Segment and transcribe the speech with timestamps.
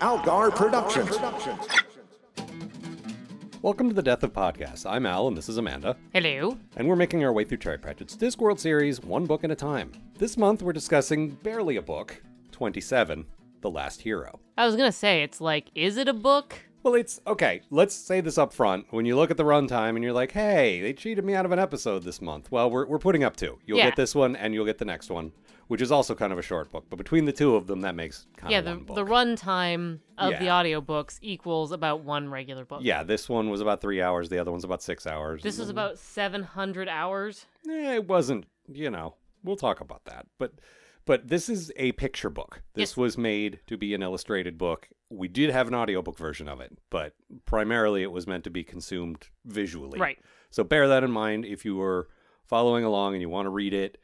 [0.00, 1.16] Algar Productions.
[3.62, 4.88] Welcome to the Death of Podcasts.
[4.88, 6.56] I'm Al, and this is Amanda, Hello.
[6.76, 9.92] and we're making our way through Terry Pratchett's Discworld series, one book at a time.
[10.16, 12.22] This month, we're discussing barely a book,
[12.52, 13.26] 27,
[13.60, 14.38] The Last Hero.
[14.56, 16.54] I was gonna say it's like, is it a book?
[16.84, 17.62] Well, it's okay.
[17.70, 18.86] Let's say this up front.
[18.90, 21.50] When you look at the runtime and you're like, "Hey, they cheated me out of
[21.50, 23.58] an episode this month." Well, we're we're putting up two.
[23.66, 23.86] You'll Yeah.
[23.86, 25.32] get this one, and you'll get the next one,
[25.68, 26.86] which is also kind of a short book.
[26.90, 28.96] But between the two of them, that makes kind yeah, of the one book.
[28.96, 30.62] the runtime of the Yeah.
[30.62, 32.80] audiobooks equals about one regular book.
[32.82, 34.28] yeah, this one was about three hours.
[34.28, 35.42] The other one's about six hours.
[35.42, 37.46] This was about 700 hours.
[37.68, 38.46] Eh, it wasn't.
[38.70, 40.26] You know, we'll talk about that.
[40.38, 40.54] But
[41.04, 42.62] but this is a picture book.
[42.74, 42.96] This Yes.
[42.98, 44.90] was made to be an illustrated book.
[45.08, 47.14] We did have an audiobook version of it, but
[47.46, 49.98] primarily it was meant to be consumed visually.
[49.98, 50.18] Right.
[50.50, 52.08] So bear that in mind if you were
[52.44, 53.96] following along and you want to read it.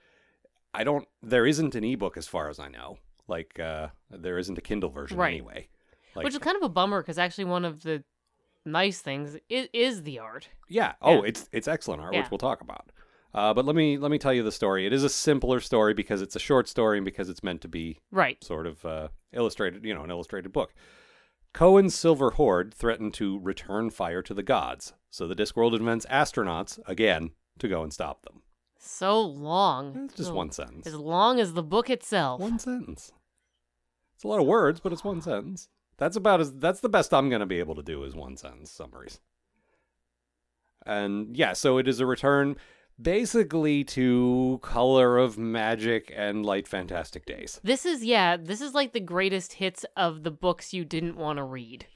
[0.75, 2.99] I don't there isn't an ebook as far as I know.
[3.29, 5.33] Like uh there isn't a Kindle version Right.
[5.35, 5.69] anyway.
[6.15, 8.05] Like which is kind of a bummer because actually one of the
[8.67, 10.49] nice things is, is the art.
[10.69, 10.93] Yeah.
[11.03, 11.29] Oh, Yeah.
[11.29, 12.21] it's it's excellent art, Yeah.
[12.23, 12.91] which we'll talk about.
[13.35, 14.87] Uh, but let me let me tell you the story.
[14.87, 17.69] It is a simpler story because it's a short story and because it's meant to
[17.69, 18.43] be Right.
[18.45, 20.73] sort of uh, illustrated, you know, an illustrated book.
[21.53, 26.79] Cohen's Silver Horde threatened to return fire to the gods, so the Discworld invents astronauts
[26.87, 28.43] again to go and stop them.
[28.85, 30.05] So long.
[30.05, 30.87] It's just So- one sentence.
[30.87, 32.41] As long as the book itself.
[32.41, 33.13] One sentence.
[34.15, 35.69] It's a lot of words, but it's one sentence.
[35.97, 38.37] That's about as that's the best I'm going to be able to do is one
[38.37, 39.21] sentence summaries.
[40.87, 42.57] And yeah, so it is a return
[43.01, 47.61] basically to Color of Magic and Light Fantastic Days.
[47.65, 51.39] This is yeah, this is like the greatest hits of the books you didn't want
[51.39, 51.87] to read.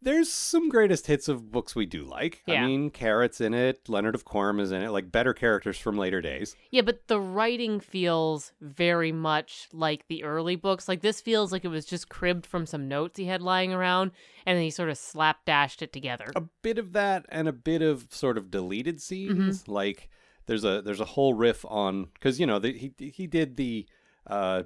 [0.00, 2.42] There's some greatest hits of books we do like.
[2.46, 2.62] Yeah.
[2.62, 5.96] I mean, Carrot's in it, Leonard of Quirm is in it, like better characters from
[5.98, 6.54] later days.
[6.70, 10.86] Yeah, but the writing feels very much like the early books.
[10.88, 14.12] Like this feels like it was just cribbed from some notes he had lying around
[14.46, 16.30] and then he sort of slapdashed it together.
[16.36, 19.72] a bit of that and a bit of sort of deleted scenes Mm-hmm.
[19.72, 20.08] like
[20.46, 23.86] there's a there's a whole riff on because you know the, he he did the
[24.28, 24.62] uh,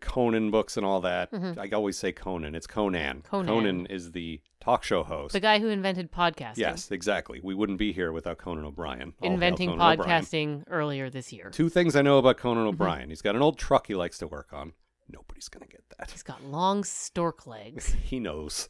[0.00, 1.28] conan books and all that
[1.58, 3.46] i always say conan it's conan Mm-hmm.
[3.46, 3.86] Conan.
[3.86, 6.58] is the talk show host The guy who invented podcasting.
[6.58, 10.22] yes exactly we wouldn't be here without conan o'brien Inventing Conan O'Brien.
[10.22, 11.50] podcasting earlier this year.
[11.50, 12.68] two things i know about conan Mm-hmm.
[12.82, 14.72] o'brien he's got an old truck he likes to work on
[15.08, 17.92] nobody's gonna get that He's got long stork legs.
[18.04, 18.68] he knows.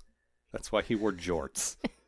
[0.53, 1.77] That's why he wore jorts.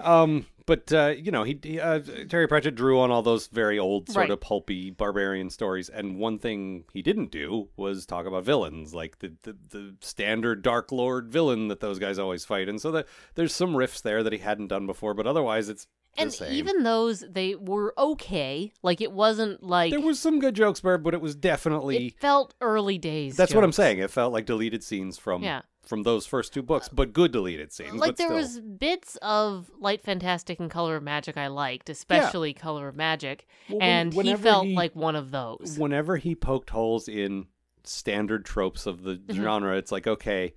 [0.00, 3.78] um, but uh, you know, he, he uh, Terry Pratchett drew on all those very
[3.78, 4.30] old, sort Right.
[4.30, 9.18] of pulpy barbarian stories, and one thing he didn't do was talk about villains, like
[9.20, 12.68] the the, the standard Dark Lord villain that those guys always fight.
[12.68, 15.86] And so that there's some riffs there that he hadn't done before, but otherwise it's
[16.16, 16.52] the And same.
[16.52, 18.72] even those they were okay.
[18.82, 22.08] Like it wasn't like there was some good jokes, but it was definitely.
[22.08, 23.36] it felt early days.
[23.36, 23.76] that's what I'm jokes.
[23.76, 23.98] saying.
[24.00, 25.62] It felt like deleted scenes from Yeah.
[25.88, 27.94] From those first two books, but good deleted scenes.
[27.94, 28.36] like but there still.
[28.36, 33.46] was bits of light fantastic and color of magic i liked especially color of magic
[33.68, 37.46] Well, when- and he felt he- like one of those whenever he poked holes in
[37.84, 39.42] standard tropes of the Mm-hmm.
[39.42, 40.52] genre, it's like, okay,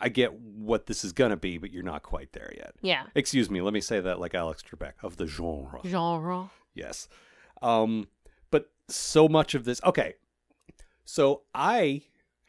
[0.00, 2.74] I get what this is gonna be, but you're not quite there yet.
[2.80, 5.80] yeah Excuse me, let me say that like Alex Trebek of the genre.
[5.84, 7.08] genre Yes.
[7.60, 8.06] Um,
[8.52, 10.14] but so much of this okay.
[11.04, 12.02] So I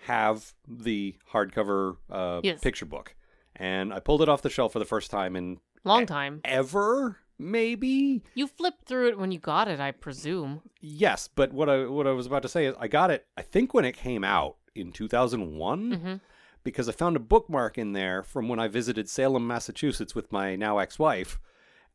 [0.05, 2.59] have the hardcover uh Yes.
[2.61, 3.15] picture book.
[3.55, 7.17] And I pulled it off the shelf for the first time in long time ever,
[7.37, 8.23] maybe.
[8.33, 12.07] you flipped through it when you got it i presume Yes, but what I what
[12.07, 14.57] I was about to say is I got it I think when it came out
[14.75, 16.21] in 2001 Mhm.
[16.63, 20.55] because I found a bookmark in there from when I visited Salem, Massachusetts with my
[20.55, 21.39] now ex-wife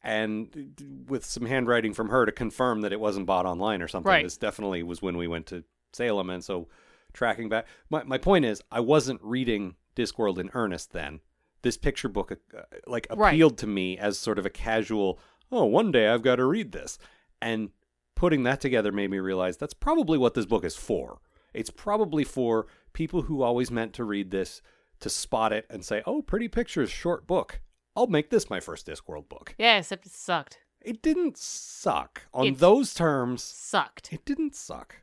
[0.02, 4.10] and with some handwriting from her to confirm that it wasn't bought online or something.
[4.10, 4.24] Right.
[4.24, 6.68] This definitely was when we went to Salem and so
[7.16, 11.20] tracking back my my point is I wasn't reading Discworld in earnest then.
[11.62, 13.32] This picture book uh, like Right.
[13.32, 15.18] appealed to me as sort of a casual,
[15.50, 16.98] oh, one day I've got to read this.
[17.40, 17.70] And
[18.14, 21.18] putting that together made me realize that's probably what this book is for.
[21.54, 24.60] It's probably for people who always meant to read this
[25.00, 27.60] to spot it and say, "Oh, pretty pictures, short book.
[27.96, 32.46] I'll make this my first Discworld book." yeah except it sucked It didn't suck on
[32.46, 33.42] It's- those terms.
[33.42, 34.96] sucked It didn't suck.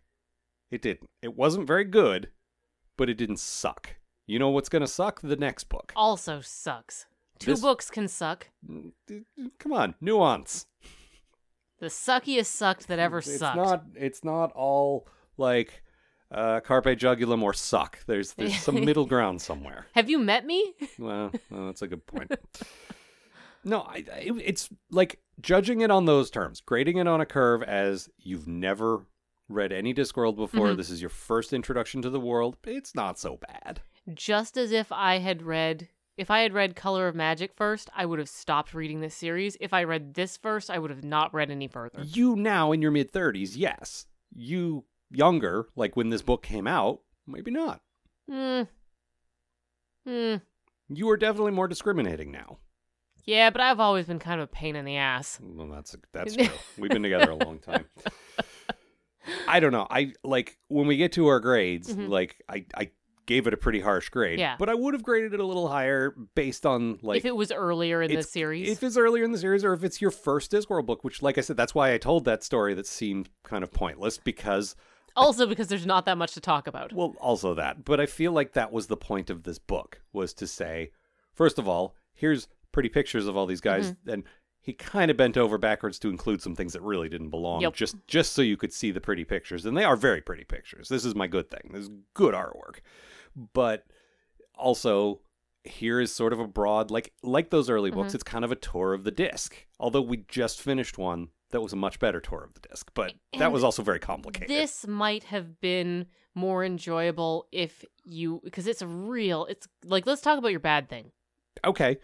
[0.73, 1.07] It didn't.
[1.21, 2.29] It wasn't very good,
[2.97, 3.95] but it didn't suck.
[4.25, 5.21] You know what's going to suck?
[5.21, 5.93] The next book.
[5.95, 7.05] also sucks
[7.37, 8.49] two This- books can suck
[9.59, 10.65] Come on, nuance.
[11.79, 15.83] the suckiest sucked that ever it's sucked not it's not all like
[16.31, 17.99] uh, carpe jugulum or suck.
[18.07, 19.85] There's there's some middle ground somewhere.
[19.93, 22.31] have you met me Well, well, that's a good point.
[23.63, 27.25] no, I, I- it, it's like judging it on those terms, grading it on a
[27.27, 29.05] curve as you've never
[29.53, 30.69] read any Discworld before.
[30.69, 30.77] Mhm.
[30.77, 32.57] This is your first introduction to the world.
[32.65, 33.81] It's not so bad.
[34.13, 38.05] just as if I had read if I had read Color of Magic first, I
[38.05, 39.57] would have stopped reading this series.
[39.59, 42.03] If I read this first, I would have not read any further.
[42.03, 44.05] You now in your mid 30s, yes.
[44.35, 47.81] You younger, like when this book came out, maybe not.
[48.29, 48.63] Hmm.
[50.05, 50.35] Hmm.
[50.89, 52.59] You are definitely more discriminating now.
[53.25, 55.39] Yeah, but I've always been kind of a pain in the ass.
[55.41, 56.47] Well, that's that's true.
[56.77, 57.85] We've been together a long time.
[59.47, 59.87] I don't know.
[59.89, 61.93] I like when we get to our grades.
[61.93, 62.09] Mhm.
[62.09, 62.91] Like I, I
[63.25, 64.37] gave it a pretty harsh grade.
[64.39, 64.55] Yeah.
[64.59, 67.51] But I would have graded it a little higher based on like if it was
[67.51, 68.69] earlier in the series.
[68.69, 71.03] if it's earlier in the series or if it's your first Discworld book.
[71.03, 74.17] Which, like I said, that's why I told that story that seemed kind of pointless
[74.17, 74.75] because
[75.15, 76.91] also because there's not that much to talk about.
[76.91, 80.33] Well, also that, but I feel like that was the point of this book was
[80.33, 80.91] to say,
[81.33, 84.09] first of all, here's pretty pictures of all these guys, Mm-hmm.
[84.09, 84.23] and
[84.63, 87.73] he kind of bent over backwards to include some things that really didn't belong, Yep.
[87.75, 90.87] just just so you could see the pretty pictures, and they are very pretty pictures.
[90.89, 91.71] This is my good thing.
[91.73, 92.77] This is good artwork,
[93.53, 93.85] but
[94.55, 95.19] also
[95.65, 98.07] here is sort of a broad like like those early books.
[98.09, 98.15] Mm-hmm.
[98.15, 99.55] It's kind of a tour of the disc.
[99.79, 103.13] Although we just finished one that was a much better tour of the disc, but
[103.37, 104.49] that was also very complicated.
[104.49, 110.21] This might have been more enjoyable if you because it's a real it's like let's
[110.21, 111.11] talk about your bad thing.
[111.65, 111.97] okay.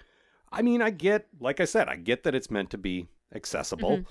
[0.51, 4.01] I mean, I get, like I said, I get that it's meant to be accessible.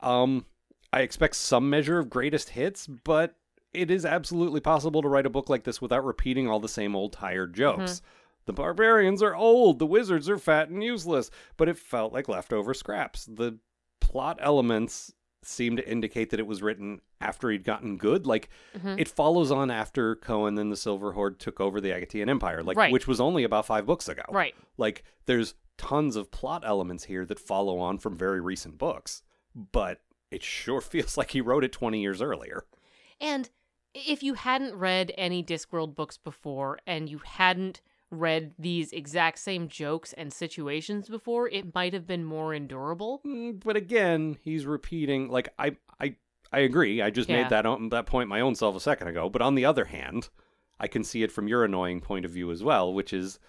[0.00, 0.44] Um,
[0.92, 3.34] I expect some measure of greatest hits, but
[3.72, 6.94] it is absolutely possible to write a book like this without repeating all the same
[6.96, 8.02] old tired jokes.
[8.46, 12.74] The barbarians are old, the wizards are fat and useless, but it felt like leftover
[12.74, 13.24] scraps.
[13.26, 13.58] The
[14.00, 18.26] plot elements seem to indicate that it was written after he'd gotten good.
[18.26, 19.00] Like Mhm.
[19.00, 22.76] it follows on after Cohen and the Silver Horde took over the Agatean Empire, like
[22.76, 22.92] Right.
[22.92, 24.22] which was only about five books ago.
[24.30, 24.54] Right.
[24.76, 29.22] Like there's tons of plot elements here that follow on from very recent books,
[29.54, 30.00] but
[30.30, 32.64] it sure feels like he wrote it 20 years earlier.
[33.20, 33.48] And
[33.94, 37.80] if you hadn't read any Discworld books before and you hadn't
[38.10, 43.20] read these exact same jokes and situations before, it might have been more endurable.
[43.26, 46.16] Mm, But again, he's repeating like I I
[46.52, 47.02] I agree.
[47.02, 47.42] I just Yeah.
[47.42, 49.86] made that on, that point my own self a second ago, but on the other
[49.86, 50.28] hand,
[50.78, 53.40] I can see it from your annoying point of view as well, which is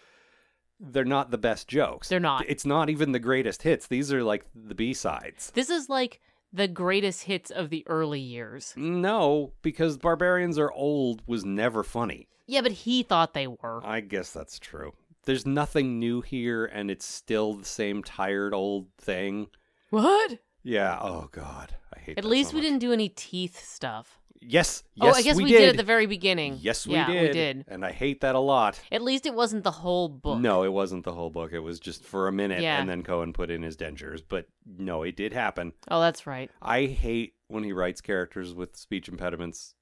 [0.79, 2.09] they're not the best jokes.
[2.09, 2.45] They're not.
[2.47, 3.87] It's not even the greatest hits.
[3.87, 5.51] These are like the B-sides.
[5.51, 6.19] This is like
[6.53, 8.73] the greatest hits of the early years.
[8.75, 12.27] No, because Barbarians Are Old was never funny.
[12.45, 13.81] Yeah, but he thought they were.
[13.83, 14.93] I guess that's true.
[15.25, 19.47] There's nothing new here, and it's still the same tired old thing.
[19.89, 20.39] What?
[20.63, 20.97] Yeah.
[21.01, 22.17] Oh God, I hate.
[22.17, 24.19] At least so we didn't do any teeth stuff.
[24.39, 24.83] Yes.
[24.95, 25.15] Yes.
[25.15, 25.69] oh, I guess we, we, did.
[25.69, 26.59] at the very beginning.
[26.61, 27.21] Yes, we yeah, did.
[27.21, 27.65] We did.
[27.67, 28.79] And I hate that a lot.
[28.91, 30.39] At least it wasn't the whole book.
[30.39, 31.53] No, it wasn't the whole book.
[31.53, 32.79] It was just for a minute, Yeah.
[32.79, 34.21] and then Cohen put in his dentures.
[34.27, 35.73] But no, it did happen.
[35.89, 36.51] Oh, that's right.
[36.61, 39.73] I hate when he writes characters with speech impediments.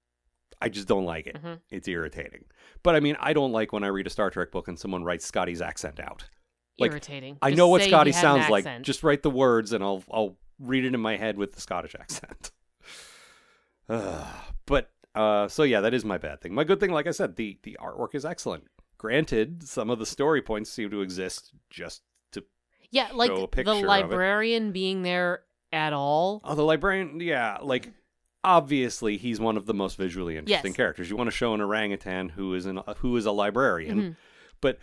[0.61, 1.35] I just don't like it.
[1.41, 1.59] Mhm.
[1.69, 2.45] It's irritating.
[2.81, 5.03] But I mean, I don't like when I read a Star Trek book and someone
[5.03, 6.29] writes Scotty's accent out.
[6.79, 7.37] Like, Irritating.
[7.41, 8.81] I Just know what Scotty sounds like.
[8.81, 11.95] Just write the words and I'll I'll read it in my head with the Scottish
[11.99, 12.51] accent.
[14.67, 16.53] But uh, so yeah, that is my bad thing.
[16.53, 18.63] My good thing, like I said, the the artwork is excellent.
[18.97, 22.01] Granted, some of the story points seem to exist just
[22.31, 22.43] to
[22.89, 26.41] yeah, like show a picture the librarian being there at all.
[26.43, 27.91] Oh, the librarian, yeah, like
[28.43, 30.75] obviously he's one of the most visually interesting Yes.
[30.77, 31.09] characters.
[31.09, 34.15] You want to show an orangutan who is an who is a librarian, Mhm.
[34.61, 34.79] but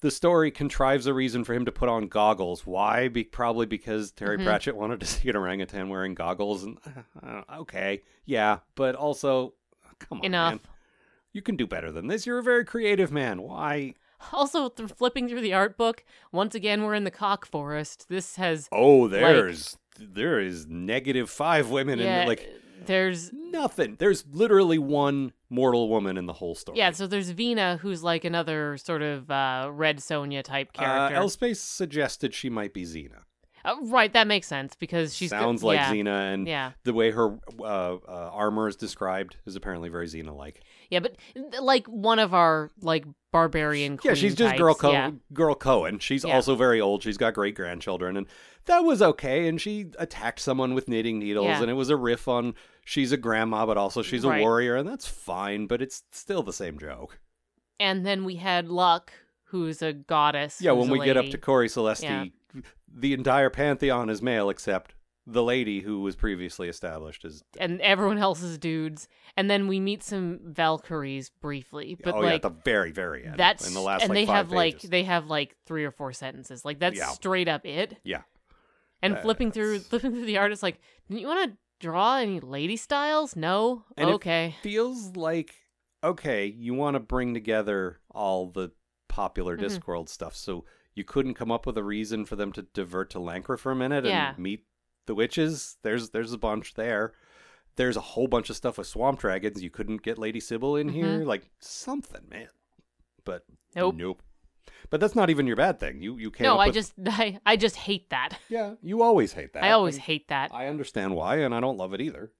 [0.00, 2.66] the story contrives a reason for him to put on goggles.
[2.66, 3.08] Why?
[3.08, 4.44] Be- probably because Terry Mhm.
[4.44, 6.78] Pratchett wanted to see an orangutan wearing goggles, and
[7.22, 9.54] uh, okay, yeah, but also,
[9.98, 10.52] come on, Enough.
[10.52, 10.60] man.
[11.32, 12.24] You can do better than this.
[12.26, 13.42] You're a very creative man.
[13.42, 13.94] Why?
[14.32, 18.06] Also, th- flipping through the art book, once again, we're in the cock forest.
[18.08, 22.48] This has Oh, there's there is negative five women yeah, and like
[22.86, 23.96] there's Nothing.
[23.98, 26.78] There's literally one mortal woman in the whole story.
[26.78, 26.90] yeah.
[26.90, 31.16] So there's Vena, who's like another sort of uh, Red Sonja type Uh, character.
[31.16, 33.20] Elspace suggested she might be Xena.
[33.66, 36.92] Uh, right, that makes sense because she's go- Sounds like yeah, Xena, and Yeah, the
[36.94, 37.64] way her uh,
[37.96, 40.62] uh, armor is described is apparently very Xena-like.
[40.90, 41.16] yeah, but
[41.60, 43.98] like one of our like barbarian.
[44.04, 45.10] Yeah, she's just girl Co- yeah.
[45.32, 45.98] girl Cohen.
[45.98, 46.34] She's Yeah.
[46.36, 47.02] also very old.
[47.02, 48.26] She's got great grandchildren, and
[48.66, 49.48] that was okay.
[49.48, 51.60] And she attacked someone with knitting needles, Yeah.
[51.62, 52.54] and it was a riff on
[52.84, 54.40] she's a grandma, but also she's a Right.
[54.40, 55.66] warrior, and that's fine.
[55.66, 57.18] But it's still the same joke.
[57.80, 59.12] And then we had Luck,
[59.46, 60.60] who's a goddess.
[60.62, 62.32] Yeah, when a we get up to Cori Celesti.
[62.88, 64.94] The entire pantheon is male except
[65.28, 67.42] the lady who was previously established as.
[67.58, 72.26] and everyone else is dudes, and then we meet some Valkyries briefly, but oh yeah,
[72.26, 73.36] like at the very, very end.
[73.36, 76.12] that's in the last and like, they have like they have like three or four
[76.12, 76.64] sentences.
[76.64, 77.08] Like that's Yeah.
[77.08, 77.98] straight up it.
[78.04, 78.22] Yeah.
[79.02, 82.40] And flipping through flipping through the art, it's like, didn't you want to draw any
[82.40, 83.36] lady styles?
[83.36, 83.84] No.
[83.96, 84.54] And it okay.
[84.62, 85.54] feels like
[86.04, 88.70] okay, you want to bring together all the
[89.08, 89.62] popular Mhm.
[89.64, 90.36] Discworld stuff.
[90.36, 90.64] So
[90.96, 93.76] you couldn't come up with a reason for them to divert to Lancre for a
[93.76, 94.30] minute Yeah.
[94.30, 94.64] and meet
[95.06, 95.76] the witches.
[95.82, 97.12] There's there's a bunch there.
[97.76, 99.62] There's a whole bunch of stuff with swamp dragons.
[99.62, 101.26] You couldn't get Lady Sybil in here, Mhm.
[101.26, 102.48] like something, man.
[103.24, 103.44] But
[103.76, 103.94] Nope.
[103.96, 104.22] nope.
[104.88, 106.00] But that's not even your bad thing.
[106.00, 106.44] You you can't.
[106.46, 108.38] no, I with- just I, I just hate that.
[108.48, 108.74] yeah.
[108.82, 109.62] You always hate that.
[109.62, 110.52] I always hate that.
[110.54, 112.32] I understand why, and I don't love it either.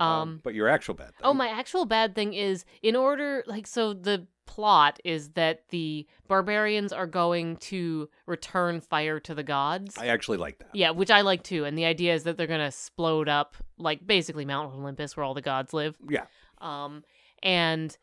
[0.00, 1.22] Um, but your actual bad thing.
[1.22, 6.06] Oh, my actual bad thing is in order, like, so the plot is that the
[6.26, 9.96] barbarians are going to return fire to the gods.
[9.96, 10.74] I actually like that.
[10.74, 11.64] yeah, which I like too.
[11.64, 15.24] And the idea is that they're going to explode up, like, basically Mount Olympus where
[15.24, 15.96] all the gods live.
[16.08, 16.24] Yeah.
[16.58, 17.04] Um,
[17.42, 17.96] and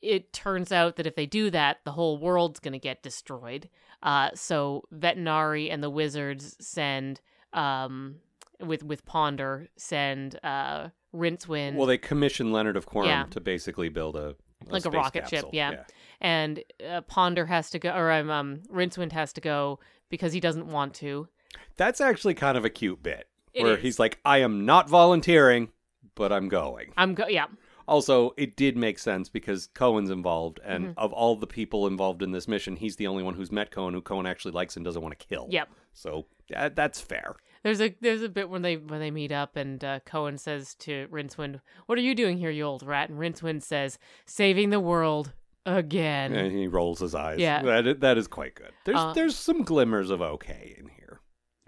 [0.00, 3.68] it turns out that if they do that, the whole world's going to get destroyed.
[4.02, 7.20] Uh, so Vetinari and the wizards send,
[7.52, 8.16] um,
[8.60, 11.74] with with Ponder, send uh, Rincewind.
[11.76, 13.24] Well, they commissioned Leonard of Quirm Yeah.
[13.30, 14.34] to basically build a,
[14.68, 15.50] Like a rocket ship, capsule.
[15.52, 15.84] yeah.
[16.20, 20.40] and uh, Ponder has to go, or um, um, Rincewind has to go because he
[20.40, 21.28] doesn't want to.
[21.76, 23.82] That's actually kind of a cute bit It where is.
[23.82, 25.68] he's like, "I am not volunteering,
[26.14, 27.46] but I'm going." I'm go, yeah,
[27.86, 30.98] Also, it did make sense because Cohen's involved, and Mm-hmm.
[30.98, 33.92] of all the people involved in this mission, he's the only one who's met Cohen,
[33.94, 35.46] who Cohen actually likes and doesn't want to kill.
[35.50, 35.68] yep.
[35.92, 37.36] So yeah, that's fair.
[37.64, 40.74] There's a there's a bit when they when they meet up and uh, Cohen says
[40.80, 44.80] to Rincewind, "What are you doing here, you old rat?" And Rincewind says, "Saving the
[44.80, 45.32] world
[45.64, 47.38] again." And he rolls his eyes.
[47.38, 47.62] Yeah.
[47.62, 48.72] that is, that is quite good.
[48.84, 51.20] There's Uh, there's some glimmers of okay in here.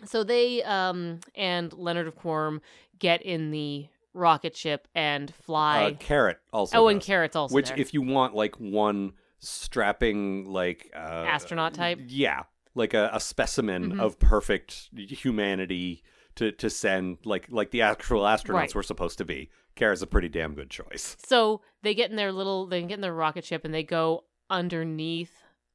[0.05, 2.61] So they um and Leonard of Quirm
[2.99, 5.85] get in the rocket ship and fly.
[5.85, 6.79] Uh, Carrot also.
[6.79, 7.07] oh, and does.
[7.07, 7.79] Carrot's also Which, there.
[7.79, 12.01] if you want like one strapping like uh, Astronaut type?
[12.07, 12.43] yeah,
[12.77, 14.01] like a, a specimen Mhm.
[14.01, 16.03] of perfect humanity
[16.37, 18.75] to to send like like the actual astronauts Right.
[18.75, 19.51] were supposed to be.
[19.75, 21.17] Carrot's a pretty damn good choice.
[21.27, 24.25] So they get in their little, they get in their rocket ship and they go
[24.49, 25.33] underneath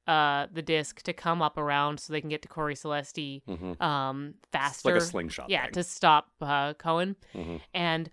[0.08, 3.80] uh the disc to come up around so they can get to Cori Celesti Mhm.
[3.82, 4.92] um It's faster.
[4.94, 5.50] like a slingshot.
[5.50, 5.74] yeah, thing.
[5.74, 7.62] to stop uh, Cohen Mhm.
[7.74, 8.10] and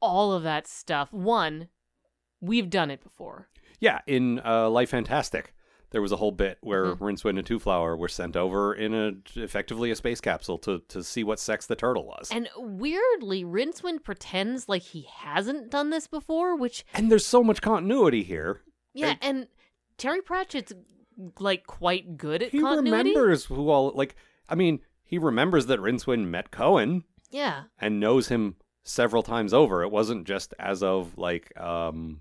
[0.00, 1.10] all of that stuff.
[1.12, 1.68] One,
[2.42, 3.48] we've done it before.
[3.80, 5.53] Yeah, in uh, Light Fantastic,
[5.94, 7.04] there was a whole bit where Mm-hmm.
[7.04, 11.24] Rincewind and Twoflower were sent over in a effectively a space capsule to to see
[11.24, 12.28] what sex the turtle was.
[12.30, 17.62] And weirdly, Rincewind pretends like he hasn't done this before, which And there's so much
[17.62, 18.60] continuity here.
[18.92, 19.46] yeah, and
[19.96, 20.72] Terry Pratchett's
[21.38, 23.10] like quite good at He continuity.
[23.10, 24.16] remembers who all like.
[24.48, 27.62] I mean, he remembers that Rincewind met Cohen Yeah.
[27.80, 29.82] and knows him several times over.
[29.82, 32.20] It wasn't just as of like um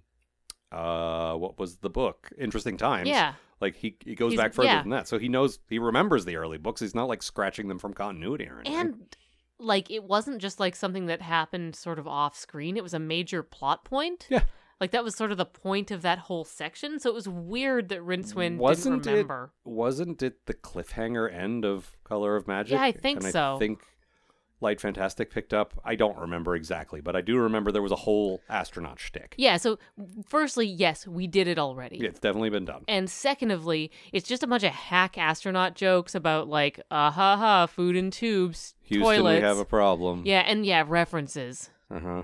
[0.72, 2.30] uh what was the book?
[2.38, 3.10] Interesting Times.
[3.10, 3.34] Yeah.
[3.64, 4.82] Like he he goes He's- back further yeah.
[4.82, 5.08] than that.
[5.08, 6.82] So he knows he remembers the early books.
[6.82, 8.76] He's not like scratching them from continuity or anything.
[8.80, 9.16] And
[9.58, 12.76] like it wasn't just like something that happened sort of off screen.
[12.78, 14.28] It was a major plot point.
[14.30, 14.44] Yeah.
[14.82, 17.00] Like that was sort of the point of that whole section.
[17.00, 19.52] So it was weird that Rincewind wasn't didn't remember.
[19.66, 22.74] it wasn't it the cliffhanger end of Color of Magic?
[22.74, 23.56] Yeah, I think and I so.
[23.60, 23.80] think
[24.64, 25.80] Light Fantastic picked up.
[25.86, 29.36] I don't remember exactly, but I do remember there was a whole astronaut shtick.
[29.38, 29.78] Yeah, so
[30.26, 31.98] firstly, yes, we did it already.
[31.98, 32.86] It's definitely been done.
[32.88, 37.66] And secondly, it's just a bunch of hack astronaut jokes about like, ah ha ha,
[37.68, 39.42] food in tubes, Houston, toilets.
[39.42, 40.24] we have a problem.
[40.26, 41.70] Yeah, and yeah, references.
[41.92, 42.24] Uh huh.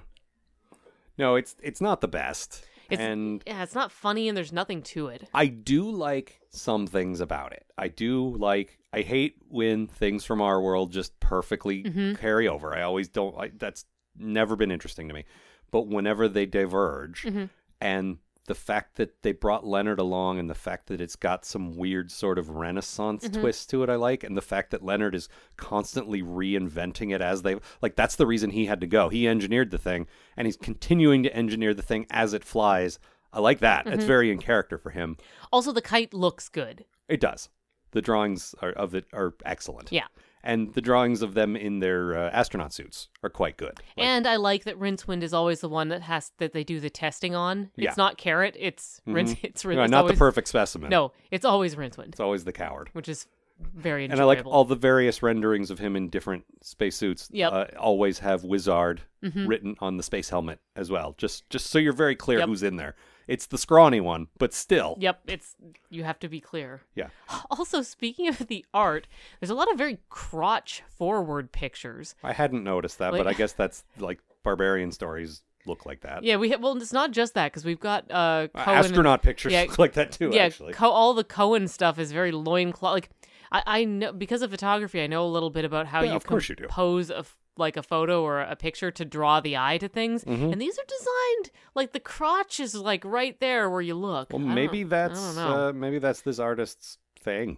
[1.17, 4.81] No, it's it's not the best, It's and yeah, it's not funny and there's nothing
[4.83, 5.27] to it.
[5.33, 7.65] I do like some things about it.
[7.77, 8.78] I do like.
[8.91, 12.17] I hate when things from our world just perfectly Mhm.
[12.19, 12.75] carry over.
[12.75, 13.35] I always don't.
[13.35, 13.85] like That's
[14.17, 15.25] never been interesting to me.
[15.71, 17.49] But whenever they diverge, Mhm.
[17.79, 18.17] and
[18.47, 22.09] the fact that they brought Leonard along, and the fact that it's got some weird
[22.09, 23.39] sort of Renaissance Mhm.
[23.41, 27.43] twist to it, I like, and the fact that Leonard is constantly reinventing it as
[27.43, 27.95] they like.
[27.95, 29.09] That's the reason he had to go.
[29.09, 32.97] He engineered the thing, and he's continuing to engineer the thing as it flies.
[33.31, 33.85] I like that.
[33.85, 34.07] It's Mhm.
[34.07, 35.17] very in character for him.
[35.51, 36.85] Also, the kite looks good.
[37.07, 37.49] It does.
[37.91, 39.91] The drawings are, of it are excellent.
[39.91, 40.05] Yeah.
[40.41, 43.73] And the drawings of them in their uh, astronaut suits are quite good.
[43.97, 46.79] Like, and I like that Rincewind is always the one that has that they do
[46.79, 47.71] the testing on.
[47.75, 47.89] Yeah.
[47.89, 48.55] It's not Carrot.
[48.57, 49.33] It's Rince.
[49.33, 49.39] Mhm.
[49.43, 49.77] It's Rince.
[49.77, 50.89] know, it's not always, the perfect specimen.
[50.89, 52.89] No, it's always Rincewind, It's always the coward.
[52.93, 53.27] which is
[53.75, 54.13] very And.
[54.17, 57.27] I like all the various renderings of him in different spacesuits.
[57.33, 57.51] Yep.
[57.51, 59.45] Uh, always have Wizard Mhm.
[59.49, 61.15] written on the space helmet as well.
[61.17, 62.47] Just just so you're very clear Yep.
[62.47, 62.95] who's in there.
[63.29, 64.97] It's the scrawny one, but still.
[64.99, 65.55] Yep, it's
[65.89, 66.81] you have to be clear.
[66.95, 67.09] Yeah.
[67.51, 69.07] Also, speaking of the art,
[69.39, 72.15] there's a lot of very crotch forward pictures.
[72.23, 76.23] I hadn't noticed that, Like- but I guess that's like barbarian stories look like that.
[76.23, 79.51] Yeah, we have, well, it's not just that because we've got uh, Uh, astronaut pictures
[79.53, 80.73] yeah, look like that too, yeah, actually.
[80.73, 82.93] Co- all the Cohen stuff is very loincloth.
[82.93, 83.09] Like
[83.51, 86.15] I, I know because of photography, I know a little bit about how Yeah, you
[86.15, 86.63] of course you do.
[86.63, 90.23] compose a f- like a photo or a picture to draw the eye to things,
[90.23, 90.51] Mhm.
[90.53, 94.31] and these are designed like the crotch is like right there where you look.
[94.31, 97.57] Well, maybe that's uh, maybe that's this artist's thing.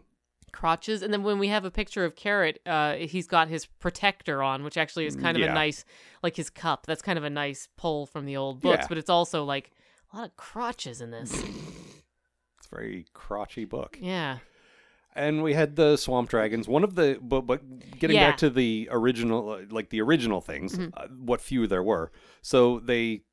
[0.51, 4.43] crotches, and then when we have a picture of Carrot, uh, he's got his protector
[4.43, 5.51] on, which actually is kind of Yeah.
[5.51, 5.86] a nice,
[6.24, 6.86] like his cup.
[6.86, 8.88] That's kind of a nice pull from the old books, Yeah.
[8.89, 9.72] but it's also like
[10.12, 11.31] a lot of crotches in this.
[12.58, 13.98] It's a very crotchy book.
[14.01, 14.39] yeah.
[15.13, 16.67] And we had the swamp dragons.
[16.67, 17.61] One of the but but
[17.99, 18.29] getting Yeah.
[18.29, 20.91] back to the original like the original things, Mhm.
[20.95, 22.11] uh, what few there were.
[22.41, 23.23] So they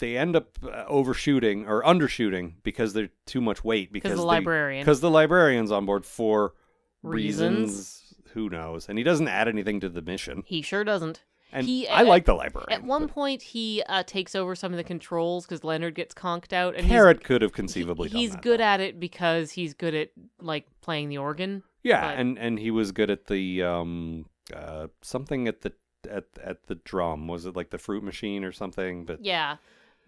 [0.00, 4.26] they end up uh, overshooting or undershooting because they're too much weight because Because the
[4.26, 4.82] librarian.
[4.82, 6.54] because the librarian's on board for
[7.02, 7.58] Reasons.
[7.60, 8.00] reasons.
[8.32, 8.88] Who knows?
[8.88, 10.42] And he doesn't add anything to the mission.
[10.46, 11.22] He sure doesn't.
[11.54, 12.66] And He- I like the library.
[12.70, 16.12] At one but point, he uh, takes over some of the controls because Leonard gets
[16.12, 18.64] conked out, and Carrot could have conceivably done he's that, good though.
[18.64, 21.62] at it because he's good at like playing the organ.
[21.84, 25.72] Yeah, but- and and he was good at the um uh something at the
[26.10, 27.28] at at the drum.
[27.28, 29.04] Was it like the fruit machine or something?
[29.04, 29.56] But Yeah,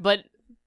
[0.00, 0.24] but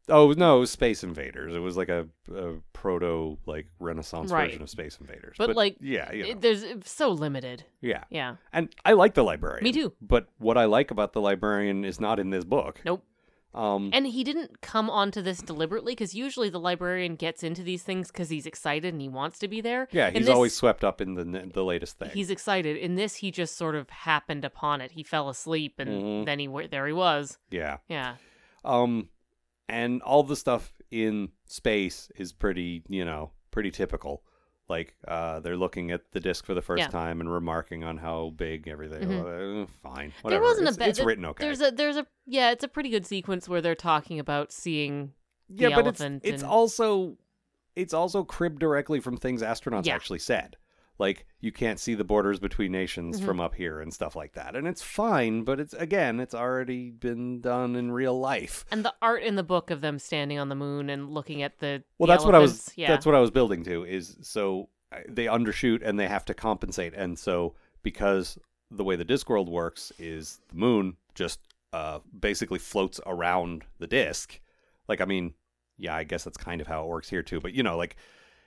[0.09, 1.55] oh no, it was Space Invaders.
[1.55, 4.47] It was like a, a proto like Renaissance Right.
[4.47, 5.35] version of Space Invaders.
[5.37, 7.63] But, like, yeah, you know, it, there's it's so limited.
[7.81, 8.03] yeah.
[8.09, 8.35] Yeah.
[8.53, 9.63] And I like the librarian.
[9.63, 9.93] Me too.
[10.01, 12.81] But what I like about the librarian is not in this book.
[12.85, 13.03] Nope.
[13.51, 17.81] Um, And he didn't come onto this deliberately because usually the librarian gets into these
[17.81, 19.87] things because he's excited and he wants to be there.
[19.91, 22.11] yeah, In he's this- always swept up in the the latest thing.
[22.11, 22.77] He's excited.
[22.77, 24.91] In this, he just sort of happened upon it.
[24.91, 26.25] He fell asleep and Mhm.
[26.25, 27.39] then he wa- there he was.
[27.49, 27.77] yeah.
[27.87, 28.15] Yeah.
[28.63, 29.09] Um,
[29.69, 34.23] and all the stuff in space is pretty, you know, pretty typical.
[34.67, 36.87] Like, uh, they're looking at the disc for the first Yeah.
[36.89, 39.11] time and remarking on how big everything.
[39.11, 40.89] Uh, fine, There wasn't it's, a bad.
[40.89, 41.43] It's written okay.
[41.45, 42.51] There's a there's a yeah.
[42.51, 45.13] It's a pretty good sequence where they're talking about seeing.
[45.49, 47.17] yeah, the but it's elephant it's and- also
[47.75, 49.95] it's also cribbed directly from things astronauts Yeah.
[49.95, 50.57] actually said.
[50.99, 53.25] Like you can't see the borders between nations Mhm.
[53.25, 55.43] from up here and stuff like that, and it's fine.
[55.43, 58.65] But it's again, it's already been done in real life.
[58.69, 61.59] And the art in the book of them standing on the moon and looking at
[61.59, 62.71] the Well, the that's what I was.
[62.75, 62.89] Yeah.
[62.89, 63.85] That's what I was building to.
[63.85, 68.37] Is so uh, they undershoot and they have to compensate, and so because
[68.69, 71.39] the way the Discworld works is the moon just
[71.71, 74.39] uh, basically floats around the disc.
[74.87, 75.33] Like, I mean,
[75.77, 77.39] yeah, I guess that's kind of how it works here too.
[77.39, 77.95] But you know, like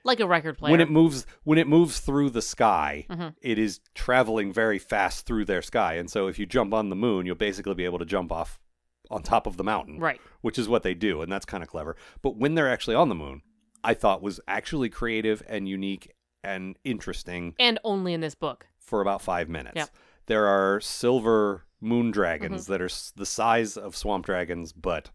[0.03, 0.71] like a record player.
[0.71, 3.35] when it moves when it moves through the sky, Mhm.
[3.41, 6.95] it is traveling very fast through their sky, and so if you jump on the
[6.95, 8.59] moon, you'll basically be able to jump off
[9.09, 10.19] on top of the mountain right.
[10.41, 11.95] which is what they do, and that's kind of clever.
[12.21, 13.41] But when they're actually on the moon,
[13.83, 16.11] I thought was actually creative and unique
[16.43, 18.67] and interesting And only in this book.
[18.77, 19.75] for about five minutes.
[19.75, 19.85] Yeah.
[20.27, 22.11] There are silver moon Mm-hmm.
[22.11, 25.11] dragons that are the size of swamp dragons, but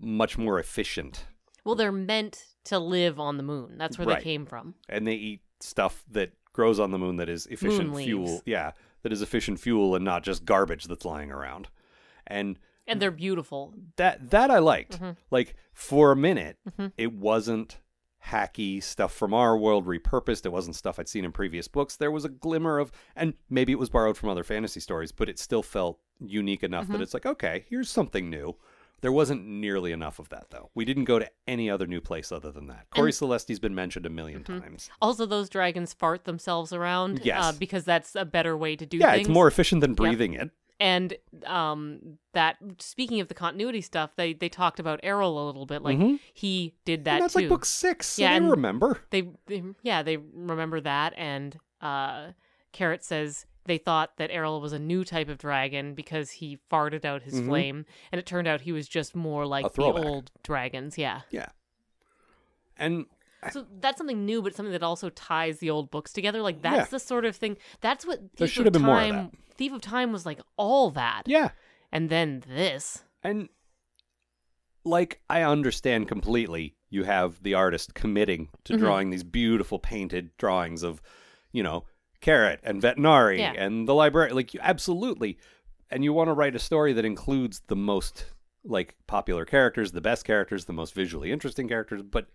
[0.00, 1.26] much more efficient,
[1.64, 3.76] Well, they're meant to live on the moon.
[3.78, 4.18] That's where Right.
[4.18, 4.74] they came from.
[4.88, 8.24] and they eat stuff that grows on the moon that is efficient Moon fuel.
[8.26, 8.42] leaves.
[8.46, 11.68] Yeah, that is efficient fuel and not just garbage that's lying around.
[12.26, 13.74] And And they're beautiful.
[13.96, 15.00] that that I liked.
[15.00, 15.16] Mhm.
[15.30, 16.92] Like for a minute, Mhm.
[16.96, 17.78] it wasn't
[18.26, 20.44] hacky stuff from our world repurposed.
[20.44, 21.96] It wasn't stuff I'd seen in previous books.
[21.96, 25.28] There was a glimmer of, and maybe it was borrowed from other fantasy stories, but
[25.28, 26.92] it still felt unique enough Mm-hmm.
[26.94, 28.56] that it's like, okay, here's something new.
[29.02, 30.70] There wasn't nearly enough of that though.
[30.74, 32.86] We didn't go to any other new place other than that.
[32.90, 34.60] Cori Celesti's been mentioned a 1000000 Mm-hmm.
[34.60, 34.90] times.
[35.00, 37.20] Also, those dragons fart themselves around.
[37.24, 37.42] Yes.
[37.42, 39.26] Uh, because that's a better way to do Yeah, things.
[39.26, 40.50] it's more efficient than breathing it.
[40.78, 45.66] And um, that speaking of the continuity stuff, they they talked about Errol a little
[45.66, 45.82] bit.
[45.82, 46.18] Like Mhm.
[46.32, 47.40] he did that and that's too.
[47.40, 48.06] like book six.
[48.06, 49.00] So Yeah, they and- remember.
[49.10, 52.28] they, they yeah they remember that and uh
[52.72, 57.04] carrot says they thought that errol was a new type of dragon because he farted
[57.04, 57.46] out his Mhm.
[57.46, 61.48] flame and it turned out he was just more like the old dragons yeah Yeah.
[62.76, 63.06] And
[63.52, 66.76] so that's something new but something that also ties the old books together like that's
[66.76, 66.84] Yeah.
[66.90, 69.32] the sort of thing that's what There thief should of have been more of time
[69.56, 71.50] thief of time was like all that yeah,
[71.92, 73.48] and then this And
[74.84, 78.78] like I understand completely you have the artist committing to Mhm.
[78.78, 81.00] drawing these beautiful painted drawings of,
[81.52, 81.84] you know,
[82.20, 83.52] Carrot and Vetinari Yeah.
[83.56, 85.38] and the library like you absolutely
[85.90, 88.26] and you want to write a story that includes the most
[88.64, 92.26] like popular characters, the best characters, the most visually interesting characters, but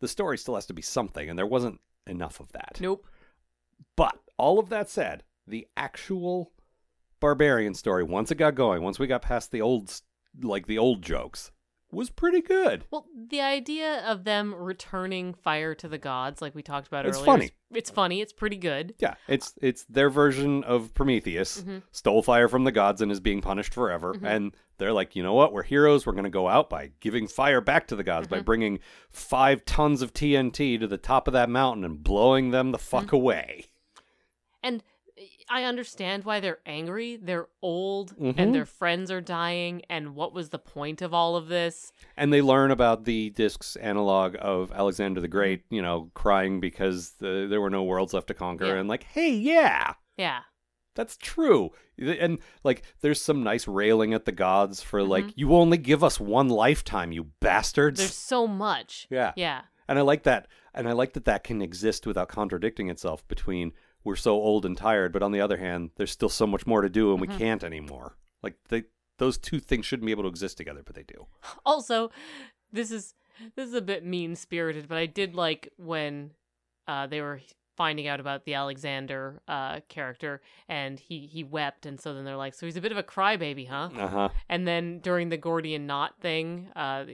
[0.00, 2.78] the story still has to be something and there wasn't enough of that.
[2.80, 3.06] nope
[3.96, 6.52] But all of that said, the actual
[7.20, 10.00] barbarian story, once it got going, once we got past the old,
[10.42, 11.50] like the old jokes,
[11.90, 12.84] was pretty good.
[12.90, 17.16] Well, the idea of them returning fire to the gods, like we talked about It's
[17.18, 17.50] earlier, funny.
[17.72, 18.20] It's funny.
[18.20, 18.94] It's pretty good.
[18.98, 21.82] Yeah, it's it's their version of Prometheus Mhm.
[21.90, 24.14] stole fire from the gods and is being punished forever.
[24.14, 24.24] Mhm.
[24.26, 25.52] And they're like, you know what?
[25.52, 26.06] We're heroes.
[26.06, 28.34] We're going to go out by giving fire back to the gods Mm-hmm.
[28.36, 28.78] by bringing
[29.10, 33.06] five tons of TNT to the top of that mountain and blowing them the fuck
[33.06, 33.16] Mm-hmm.
[33.16, 33.64] away.
[34.62, 34.82] And
[35.50, 37.16] I understand why they're angry.
[37.16, 38.34] They're old Mhm.
[38.36, 39.82] and their friends are dying.
[39.88, 41.92] And what was the point of all of this?
[42.16, 47.12] And they learn about the disc's analog of Alexander the Great, you know, crying because
[47.18, 48.74] the, there were no worlds left to conquer, Yeah.
[48.74, 50.40] and like, hey, yeah, Yeah.
[50.94, 51.70] that's true.
[51.98, 55.32] And like, there's some nice railing at the gods for like, Mhm.
[55.36, 57.98] you only give us one lifetime, you bastards.
[58.00, 59.06] There's so much.
[59.10, 59.32] Yeah.
[59.36, 59.62] Yeah.
[59.88, 60.48] And I like that.
[60.74, 63.72] And I like that that can exist without contradicting itself between
[64.08, 66.82] we're so old and tired, but on the other hand, there's still so much more
[66.82, 67.28] to do and Mhm.
[67.28, 68.16] we can't anymore.
[68.42, 68.84] Like they
[69.18, 71.26] those two things shouldn't be able to exist together, but they do.
[71.66, 72.10] Also,
[72.72, 73.14] this is
[73.56, 76.32] this is a bit mean spirited, but I did like when
[76.86, 77.40] uh, they were
[77.76, 82.36] finding out about the Alexander uh, character, and he he wept, and so then they're
[82.36, 83.90] like, so he's a bit of a crybaby, huh?
[83.96, 84.28] Uh-huh.
[84.48, 87.04] And then during the Gordian knot thing, uh,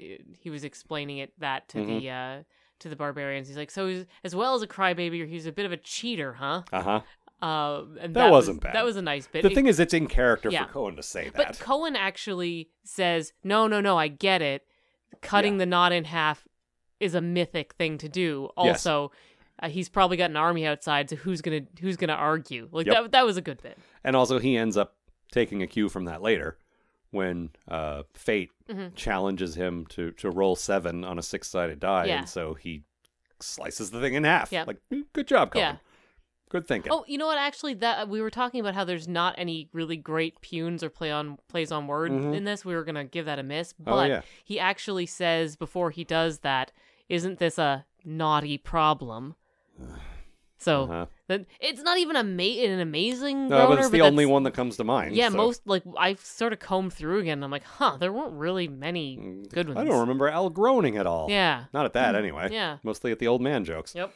[0.40, 2.42] he was explaining it that to the uh,
[2.80, 3.48] to the barbarians.
[3.48, 6.34] He's like, so he's, as well as a crybaby, he's a bit of a cheater,
[6.34, 6.62] huh?
[6.72, 7.00] Uh-huh.
[7.42, 8.74] Uh, and That that, wasn't was, bad.
[8.74, 9.42] That was a nice bit.
[9.42, 10.66] The It- thing is it's in character Yeah.
[10.66, 11.34] for Cohen to say that.
[11.34, 11.58] but.
[11.60, 14.66] Cohen actually says, "No, no, no, I get it.
[15.20, 15.58] Cutting Yeah.
[15.60, 16.46] the knot in half
[17.00, 18.48] is a mythic thing to do.
[18.56, 18.86] Yes.
[18.86, 19.12] Also,
[19.62, 22.68] uh, he's probably got an army outside, so who's gonna who's gonna argue?
[22.72, 22.94] Like Yep.
[22.96, 23.12] that.
[23.12, 23.78] That was a good bit.
[24.02, 24.96] and also he ends up
[25.30, 26.58] taking a cue from that later
[27.14, 28.94] when uh Fate Mhm.
[28.94, 32.18] challenges him to to roll 7 on a six-sided die Yeah.
[32.18, 32.82] and so he
[33.40, 34.52] slices the thing in half.
[34.52, 34.64] Yeah.
[34.66, 35.64] Like "Mm, good job, Cohen.
[35.64, 35.76] Yeah.
[36.50, 36.92] Good thinking.
[36.92, 37.38] Oh, you know what?
[37.38, 41.10] Actually, that we were talking about how there's not any really great punes or play
[41.10, 42.34] on plays on word Mhm.
[42.36, 42.64] in this.
[42.64, 44.22] We were gonna give that a miss, but Oh, yeah.
[44.44, 46.70] he actually says before he does that,
[47.08, 49.34] "Isn't this a naughty problem?"
[50.58, 51.06] So Uh-huh.
[51.26, 53.48] then it's not even ama- an amazing.
[53.48, 55.14] No, but groaner, it's the only one that comes to mind.
[55.16, 55.36] Yeah, so.
[55.36, 57.38] most like I sort of combed through again.
[57.38, 59.78] And I'm like, huh, there weren't really many Mm, good ones.
[59.78, 61.28] I don't remember Al groaning at all.
[61.30, 62.48] Yeah, Not at that anyway.
[62.52, 63.94] yeah, Mostly at the old man jokes.
[63.94, 64.12] yep.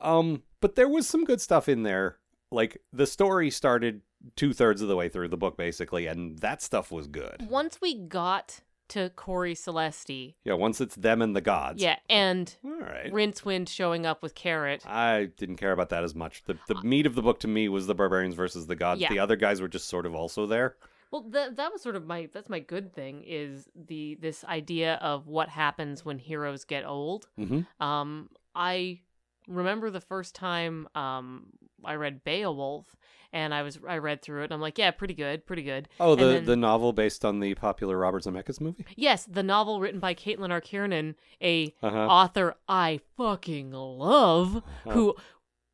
[0.00, 2.18] Um, but there was some good stuff in there.
[2.50, 4.02] Like the story started
[4.36, 7.46] two thirds of the way through the book, basically, and that stuff was good.
[7.48, 11.82] Once we got to Cori Celesti, Yeah, once it's them and the gods.
[11.82, 13.12] yeah, and All right.
[13.12, 14.84] Rincewind showing up with Carrot.
[14.86, 16.44] I didn't care about that as much.
[16.44, 19.00] The the meat of the book to me was the barbarians versus the gods.
[19.00, 19.08] Yeah.
[19.08, 20.76] The other guys were just sort of also there.
[21.10, 24.94] Well, that that was sort of my that's my good thing is the this idea
[25.02, 27.28] of what happens when heroes get old.
[27.38, 27.84] Mm-hmm.
[27.84, 29.00] Um, I
[29.48, 31.46] remember the first time um
[31.84, 32.96] I read Beowulf,
[33.32, 35.88] and I was I read through it, and I'm like, yeah, pretty good, pretty good.
[36.00, 38.84] Oh, the then- the novel based on the popular Robert Zemeckis movie.
[38.96, 40.60] Yes, the novel written by Caitlin R.
[40.60, 41.96] Kiernan, a Uh-huh.
[41.96, 45.14] author I fucking love, who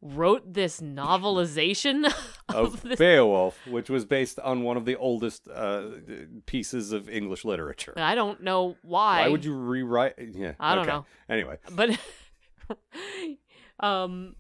[0.01, 2.05] wrote this novelization
[2.49, 2.99] of, Of this.
[3.01, 5.87] Beowulf, which was based on one of the oldest uh,
[6.47, 7.95] pieces of English literature.
[7.97, 9.23] I don't know why.
[9.23, 10.15] Why would you rewrite?
[10.19, 10.93] Yeah, I don't okay.
[10.99, 11.07] know.
[11.29, 11.99] Anyway, But,
[13.81, 14.37] um,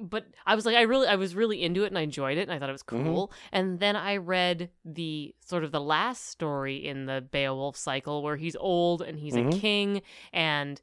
[0.00, 2.42] but I was like, I really, I was really into it, and I enjoyed it,
[2.42, 3.04] and I thought it was Mm-hmm.
[3.06, 3.32] cool.
[3.52, 8.36] And then I read the sort of the last story in the Beowulf cycle, where
[8.36, 9.60] he's old and he's a Mhm.
[9.60, 10.02] king,
[10.32, 10.80] and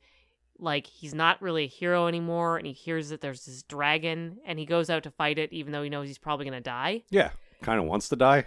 [0.61, 4.59] like he's not really a hero anymore, and he hears that there's this dragon, and
[4.59, 7.03] he goes out to fight it, even though he knows he's probably gonna die.
[7.09, 8.45] yeah, kind of wants to die.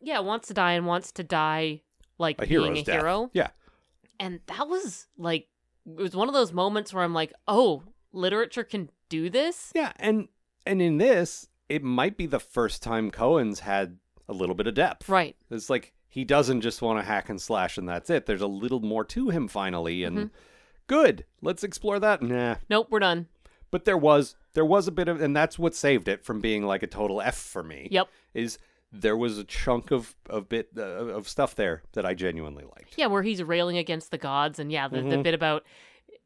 [0.00, 1.82] Yeah, wants to die and wants to die
[2.18, 2.94] like A being a death.
[2.96, 3.30] hero.
[3.32, 3.48] Yeah,
[4.20, 5.48] And that was like,
[5.86, 9.70] it was one of those moments where I'm like, oh, literature can do this.
[9.74, 10.28] yeah, and
[10.66, 13.98] and in this, it might be the first time Cohen's had
[14.28, 15.08] a little bit of depth.
[15.08, 15.36] Right.
[15.50, 18.26] It's like he doesn't just want to hack and slash and that's it.
[18.26, 20.26] There's a little more to him finally, and Mm-hmm.
[20.86, 21.24] good.
[21.40, 22.22] Let's explore that.
[22.22, 23.26] Nah, Nope, we're done.
[23.70, 26.64] but there was there was a bit of, and that's what saved it from being
[26.64, 27.88] like a total F for me.
[27.90, 28.08] Yep.
[28.34, 28.58] Is
[28.92, 32.94] there was a chunk of of bit uh, of stuff there that I genuinely liked.
[32.98, 35.22] Yeah, where he's railing against the gods, and yeah, the, the Mhm.
[35.22, 35.64] bit about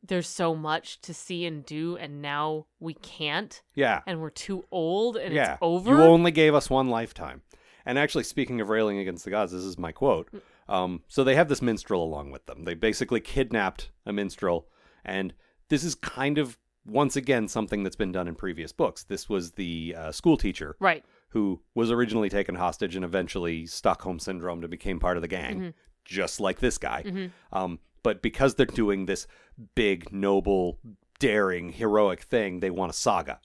[0.02, 4.02] there's so much to see and do, and now we can't, Yeah.
[4.06, 5.52] and we're too old, and yeah.
[5.54, 5.90] it's over.
[5.90, 7.42] You only gave us one lifetime.
[7.85, 10.28] And actually, speaking of railing against the gods, this is my quote.
[10.68, 12.64] Um, so they have this minstrel along with them.
[12.64, 14.66] They basically kidnapped a minstrel,
[15.04, 15.32] and
[15.68, 19.02] this is kind of once again something that's been done in previous books.
[19.04, 21.04] This was the uh, school teacher right.
[21.30, 25.56] who was originally taken hostage and eventually Stockholm syndrome to became part of the gang,
[25.56, 25.68] Mm-hmm.
[26.04, 27.30] just like this guy.
[27.52, 29.26] Um, but because they're doing this
[29.75, 30.79] big, noble,
[31.19, 33.40] daring, heroic thing, they want a saga.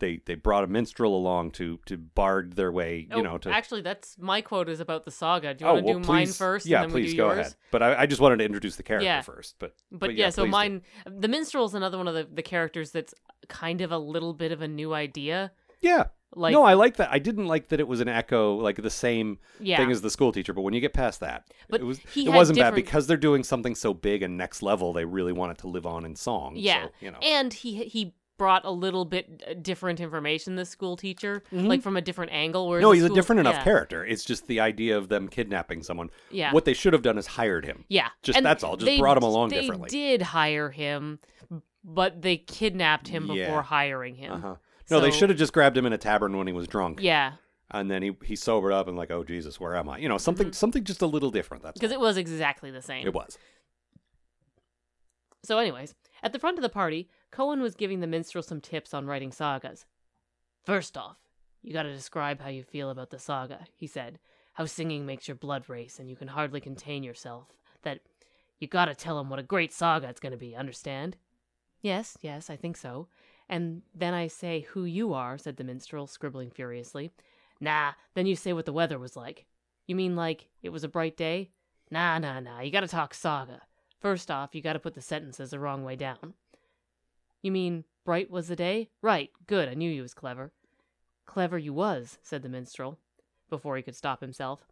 [0.00, 3.48] They they brought a minstrel along to to bard their way, you oh, know, to
[3.50, 5.54] actually, that's my quote is about the saga.
[5.54, 6.66] Do you oh want to well, do mine first?
[6.66, 7.38] Yeah, and then we please do go yours?
[7.38, 7.54] ahead.
[7.70, 9.22] But I, I just wanted to introduce the character Yeah.
[9.22, 9.54] first.
[9.60, 10.50] But But, yeah, so please do.
[10.50, 13.14] mine, the minstrel is another one of the, the characters that's
[13.48, 15.52] kind of a little bit of a new idea.
[15.84, 16.04] Yeah.
[16.36, 17.10] Like, no, I like that.
[17.12, 20.10] I didn't like that it was an echo, like the same yeah, thing as the
[20.10, 20.52] school teacher.
[20.52, 22.86] But when you get past that, But it was he it had wasn't bad different-
[22.86, 24.92] because they're doing something so big and next level.
[24.92, 26.54] They really want it to live on in song.
[26.56, 30.56] yeah, so, you know, and he he brought a little bit uh, different information.
[30.56, 32.68] The school teacher, like from a different angle.
[32.68, 32.80] Mm-hmm.
[32.82, 34.04] no, he's a different enough yeah, character.
[34.04, 36.10] It's just the idea of them kidnapping someone.
[36.32, 36.52] Yeah.
[36.52, 37.84] What they should have done is hired him.
[37.88, 38.76] Yeah, Just that's all.
[38.76, 39.88] Just they- brought him along they differently.
[39.88, 41.20] did hire him,
[41.84, 44.32] but they kidnapped him before hiring him.
[44.32, 44.54] Uh-huh.
[44.90, 47.00] No, they should have just grabbed him in a tavern when he was drunk.
[47.00, 47.32] Yeah,
[47.70, 49.98] And then he, he sobered up and like, oh Jesus, where am I?
[49.98, 50.52] You know, something mm-hmm.
[50.52, 51.62] something just a little different.
[51.62, 53.06] That's because it was exactly the same.
[53.06, 53.38] it was.
[55.42, 58.94] So, anyways, at the front of the party, Cohen was giving the minstrel some tips
[58.94, 59.84] on writing sagas.
[60.64, 61.18] First off,
[61.62, 64.18] you gotta describe how you feel about the saga, he said.
[64.54, 67.48] How singing makes your blood race and you can hardly contain yourself.
[67.82, 68.00] That
[68.58, 71.16] you gotta tell him what a great saga it's gonna be, understand?
[71.82, 73.08] Yes, yes, I think so.
[73.48, 77.10] And then I say who you are, said the minstrel, scribbling furiously.
[77.60, 79.46] Nah, then you say what the weather was like.
[79.86, 81.50] You mean like it was a bright day?
[81.90, 83.60] Nah, nah, nah, you gotta talk saga.
[84.00, 86.34] First off, you gotta put the sentences the wrong way down.
[87.42, 88.88] You mean bright was the day?
[89.02, 90.52] Right, good, I knew you was clever.
[91.26, 92.98] Clever you was, said the minstrel,
[93.50, 94.66] before he could stop himself.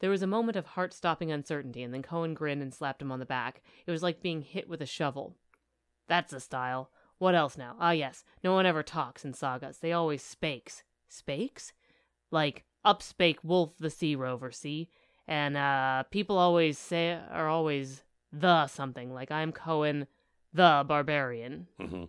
[0.00, 3.12] There was a moment of heart stopping uncertainty, and then Cohen grinned and slapped him
[3.12, 3.62] on the back.
[3.86, 5.36] It was like being hit with a shovel.
[6.08, 6.90] That's the style.
[7.18, 7.76] What else now?
[7.80, 9.78] Ah, yes, no one ever talks in sagas.
[9.78, 10.82] They always spakes.
[11.08, 11.72] Spakes?
[12.30, 14.90] Like, up spake Wolf the Sea Rover, see?
[15.26, 18.02] And, uh, people always say, are always
[18.32, 19.12] the something.
[19.14, 20.06] Like, I'm Cohen
[20.52, 21.68] the Barbarian.
[21.80, 22.04] hmm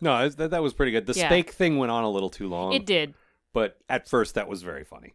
[0.00, 1.06] No, that, that was pretty good.
[1.06, 1.28] The Yeah.
[1.28, 2.72] spake thing went on a little too long.
[2.72, 3.14] It did.
[3.54, 5.12] but at first that was very funny.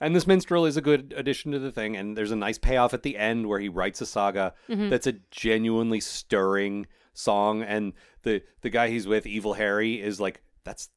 [0.00, 2.94] And this minstrel is a good addition to the thing, and there's a nice payoff
[2.94, 4.88] at the end where he writes a saga Mm-hmm.
[4.88, 7.92] that's a genuinely stirring song, and
[8.22, 10.88] the the guy he's with, Evil Harry, is like, that's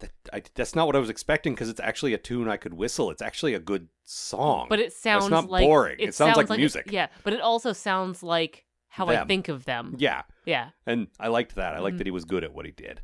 [0.00, 2.74] that I, that's not what I was expecting because it's actually a tune I could
[2.74, 3.10] whistle.
[3.10, 5.96] It's actually a good song, But it sounds not like boring.
[5.98, 6.90] It sounds like music.
[6.90, 9.94] Yeah, but it also sounds like how I think of them.
[9.98, 10.70] yeah, Yeah.
[10.86, 11.72] and I liked that.
[11.72, 11.84] I Mm-hmm.
[11.84, 13.02] liked that he was good at what he did.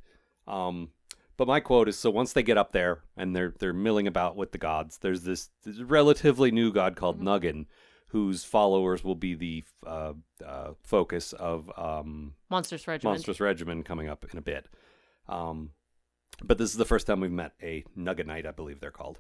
[0.49, 0.90] Um,
[1.37, 4.37] but my quote is: so once they get up there and they're they're milling about
[4.37, 7.01] with the gods, there's this, this relatively new god Mm-hmm.
[7.01, 7.66] called Nuggan,
[8.09, 10.12] whose followers will be the uh,
[10.45, 13.14] uh, focus of um, Monstrous Regiment.
[13.14, 14.69] Monstrous Regiment coming up in a bit.
[15.29, 15.71] Um,
[16.42, 19.19] but this is the first time we've met a Nugganite, I believe they're called.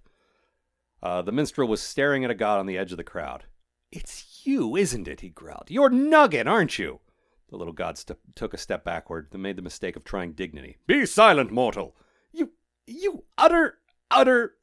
[1.02, 3.44] Uh, the minstrel was staring at a god on the edge of the crowd.
[3.92, 5.20] It's you, isn't it?
[5.20, 5.66] He growled.
[5.68, 7.00] You're Nuggan, aren't you?
[7.48, 10.78] The little god st- took a step backward and made the mistake of trying dignity.
[10.86, 11.94] Be silent, mortal!
[12.32, 12.50] You,
[12.86, 13.78] you utter,
[14.10, 14.54] utter.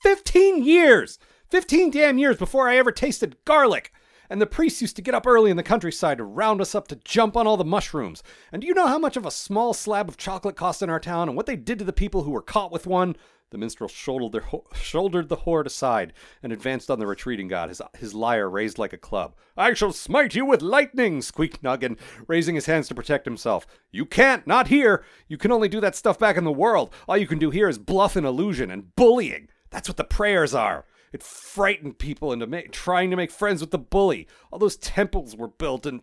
[0.00, 1.18] Fifteen years!
[1.50, 3.92] Fifteen damn years before I ever tasted garlic!
[4.28, 6.86] And the priests used to get up early in the countryside to round us up
[6.86, 8.22] to jump on all the mushrooms.
[8.52, 11.00] And do you know how much of a small slab of chocolate cost in our
[11.00, 13.16] town and what they did to the people who were caught with one?
[13.50, 17.82] The minstrel shouldered, ho- shouldered the horde aside and advanced on the retreating god, his,
[17.98, 19.34] his lyre raised like a club.
[19.56, 23.66] I shall smite you with lightning, squeaked Nuggan, raising his hands to protect himself.
[23.90, 25.02] You can't, not here.
[25.26, 26.94] You can only do that stuff back in the world.
[27.08, 29.48] All you can do here is bluff and illusion and bullying.
[29.70, 30.84] That's what the prayers are.
[31.12, 34.28] It frightened people into ma- trying to make friends with the bully.
[34.50, 36.02] All those temples were built, and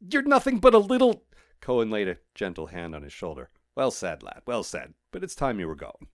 [0.00, 1.24] you're nothing but a little.
[1.60, 3.48] Cohen laid a gentle hand on his shoulder.
[3.74, 4.42] Well said, lad.
[4.46, 4.94] Well said.
[5.10, 6.08] But it's time you were going.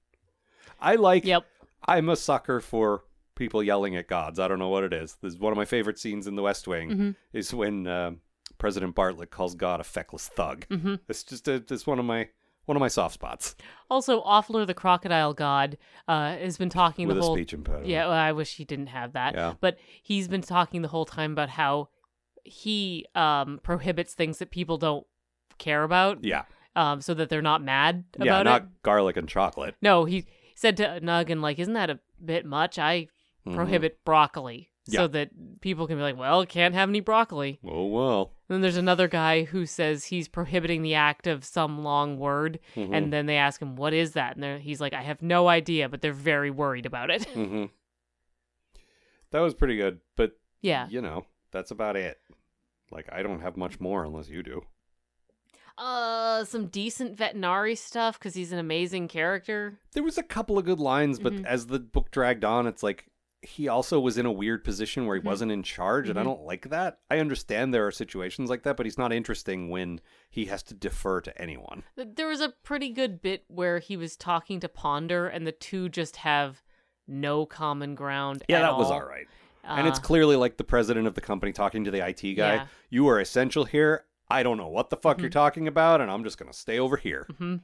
[0.80, 1.24] I like.
[1.24, 1.44] Yep.
[1.86, 4.38] I'm a sucker for people yelling at gods.
[4.38, 5.16] I don't know what it is.
[5.20, 6.90] This is one of my favorite scenes in The West Wing.
[6.90, 7.10] Mm-hmm.
[7.32, 8.12] Is when uh,
[8.58, 10.66] President Bartlet calls God a feckless thug.
[10.68, 10.96] Mm-hmm.
[11.08, 12.28] It's just a, it's one of my
[12.70, 13.56] one of my soft spots
[13.90, 17.34] Also, Offler the crocodile god uh, has been talking with the a whole.
[17.34, 17.88] speech impediment.
[17.88, 19.34] Yeah, well, I wish he didn't have that.
[19.34, 19.54] Yeah.
[19.60, 21.88] But he's been talking the whole time about how
[22.44, 25.04] he um, prohibits things that people don't
[25.58, 26.22] care about.
[26.24, 26.44] Yeah.
[26.76, 28.40] Um, so that they're not mad about Yeah.
[28.40, 28.44] it.
[28.44, 29.74] Not garlic and chocolate.
[29.82, 32.78] No, he said to Nug and like, isn't that a bit much?
[32.78, 33.08] I
[33.46, 33.56] Mhm.
[33.56, 34.69] prohibit broccoli.
[34.88, 37.60] So that people can be like, well, can't have any broccoli.
[37.64, 38.32] Oh well.
[38.48, 42.58] And then there's another guy who says he's prohibiting the act of some long word.
[42.74, 42.92] Mm-hmm.
[42.94, 44.36] And then they ask him, what is that?
[44.36, 47.24] And he's like, I have no idea, but they're very worried about it.
[47.34, 47.66] hmm
[49.30, 50.88] That was pretty good, but yeah.
[50.88, 52.18] you know, that's about it.
[52.90, 54.62] Like I don't have much more unless you do.
[55.78, 59.78] Uh, some decent Vetinari stuff because he's an amazing character.
[59.92, 61.44] There was a couple of good lines, but Mhm.
[61.46, 63.06] as the book dragged on, it's like
[63.42, 65.26] he also was in a weird position where he Mhm.
[65.26, 66.26] wasn't in charge, and I Mhm.
[66.26, 67.00] don't like that.
[67.10, 70.74] I understand there are situations like that, but he's not interesting when he has to
[70.74, 71.84] defer to anyone.
[71.96, 75.88] There was a pretty good bit where he was talking to Ponder, and the two
[75.88, 76.62] just have
[77.06, 78.42] no common ground.
[78.48, 79.00] Yeah, at that was all.
[79.00, 79.26] all right.
[79.62, 82.54] and it's Uh, clearly like the president of the company talking to the IT guy.
[82.54, 82.66] Yeah.
[82.88, 84.06] You are essential here.
[84.30, 85.20] I don't know what the fuck Mhm.
[85.20, 87.26] you're talking about, and I'm just gonna stay over here.
[87.38, 87.56] hmm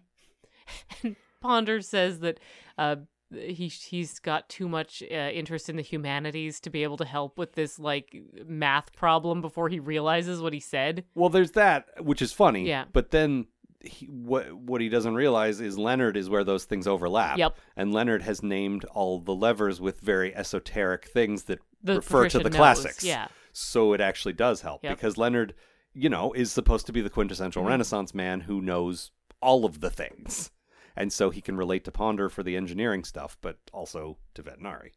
[1.03, 2.39] and Ponder says that
[2.77, 2.97] uh,
[3.35, 7.39] he he's got too much uh, interest in the humanities to be able to help
[7.39, 11.05] with this like math problem before he realizes what he said.
[11.15, 12.69] Well, there's that, which is funny.
[12.69, 12.85] Yeah.
[12.93, 13.47] But then
[13.81, 17.39] he, what what he doesn't realize is Leonard is where those things overlap.
[17.39, 17.57] Yep.
[17.77, 22.39] And Leonard has named all the levers with very esoteric things that The refer to
[22.39, 23.05] the knows, classics.
[23.05, 23.29] Yeah.
[23.53, 24.97] So it actually does help Yep.
[24.97, 25.55] because Leonard,
[25.95, 27.69] you know, is supposed to be the quintessential Mhm.
[27.69, 29.11] Renaissance man who knows
[29.41, 30.51] all of the things.
[30.97, 34.93] And so he can relate to Ponder for the engineering stuff, but also to Vetinari.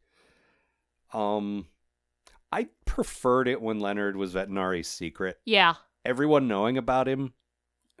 [1.12, 1.66] Um
[2.52, 5.38] I preferred it when Leonard was Vetinari's secret.
[5.44, 5.74] Yeah.
[6.04, 7.34] Everyone knowing about him,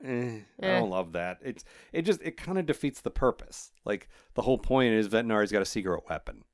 [0.02, 0.78] eh, I Eh.
[0.80, 1.38] don't love that.
[1.42, 3.72] It's it just it kind of defeats the purpose.
[3.84, 6.44] Like the whole point is Vetinari's got a secret weapon.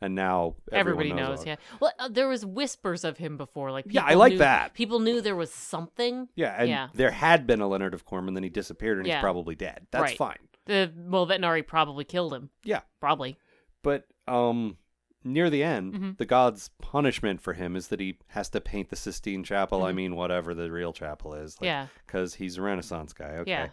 [0.00, 1.48] And now Everybody knows, it.
[1.48, 1.56] yeah.
[1.80, 4.72] Well, uh, there was whispers of him before, like Yeah, I like knew- that.
[4.72, 6.28] People knew there was something.
[6.36, 6.88] Yeah, and Yeah.
[6.94, 9.88] there had been a Leonard of Quirm, and then he disappeared, and he's probably dead.
[9.90, 10.16] That's Right.
[10.16, 10.47] fine.
[10.68, 12.50] The well, Vetinari probably killed him.
[12.62, 12.82] Yeah.
[13.00, 13.36] Probably.
[13.82, 14.76] But um,
[15.24, 16.18] near the end, Mhm.
[16.18, 19.82] the god's punishment for him is that he has to paint the Sistine Chapel.
[19.82, 19.96] I Mhm.
[19.96, 21.56] mean, whatever the real chapel is.
[21.60, 21.88] Yeah.
[22.06, 23.36] because he's a Renaissance guy.
[23.38, 23.50] Okay.
[23.50, 23.68] Yeah.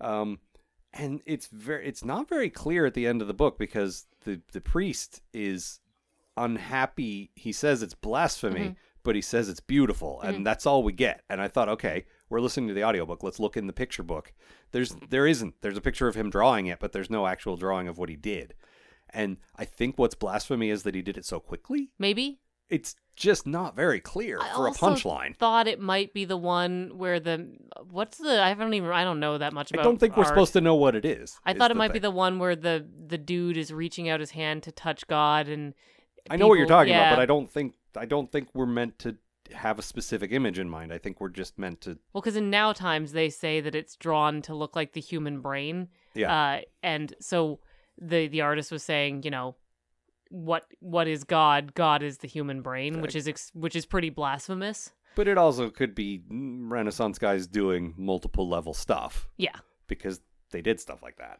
[0.00, 0.40] Um,
[0.92, 4.42] and it's very, it's not very clear at the end of the book because the
[4.52, 5.80] the priest is
[6.36, 7.30] unhappy.
[7.34, 8.76] He says it's blasphemy, Mhm.
[9.02, 11.22] but he says it's beautiful, and that's all we get.
[11.28, 13.22] And I thought, okay, we're listening to the audiobook.
[13.22, 14.32] Let's look in the picture book.
[14.72, 15.54] There's there isn't.
[15.60, 18.16] There's a picture of him drawing it, but there's no actual drawing of what he
[18.16, 18.54] did.
[19.10, 21.92] And I think what's blasphemy is that he did it so quickly.
[21.96, 22.40] Maybe.
[22.68, 25.36] It's just not very clear I for a punchline.
[25.36, 27.56] Thought it might be the one where the
[27.88, 29.82] what's the I don't even I don't know that much about.
[29.82, 31.38] I don't think we're supposed to know what it is.
[31.46, 34.18] I is thought it might be the one where the the dude is reaching out
[34.18, 35.74] his hand to touch God and.
[36.28, 38.66] I know what you're people- talking about, but I don't think I don't think we're
[38.66, 39.16] meant to
[39.52, 40.92] have a specific image in mind.
[40.92, 43.96] I think we're just meant to Well, because in now times they say that it's
[43.96, 45.88] drawn to look like the human brain.
[46.14, 46.34] Yeah.
[46.34, 47.60] Uh, and so
[48.00, 49.56] the the artist was saying, you know,
[50.30, 51.74] what what is God?
[51.74, 54.92] God is the human brain, which is ex- which is pretty blasphemous.
[55.16, 59.54] but it also could be Renaissance guys doing multiple level stuff Yeah.
[59.86, 61.38] because they did stuff like that.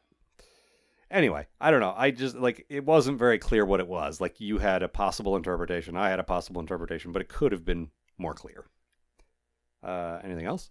[1.14, 1.94] Anyway, I don't know.
[1.96, 4.20] I just like it wasn't very clear what it was.
[4.20, 7.64] Like you had a possible interpretation, I had a possible interpretation, but it could have
[7.64, 8.64] been more clear.
[9.83, 10.70] Uh, anything else?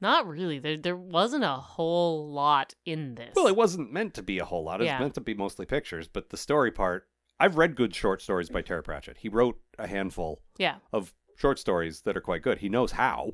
[0.00, 0.58] Not really.
[0.58, 3.32] There there wasn't a whole lot in this.
[3.36, 4.80] Well, it wasn't meant to be a whole lot.
[4.80, 4.98] It was Yeah.
[5.00, 7.06] meant to be mostly pictures, but the story part.
[7.38, 9.18] I've read good short stories by Terry Pratchett.
[9.18, 10.76] He wrote a handful yeah.
[10.94, 12.56] of short stories that are quite good.
[12.56, 13.32] He knows how,